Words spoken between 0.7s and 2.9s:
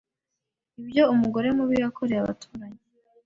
Ibyo umugore mubi yakoreye abaturanyi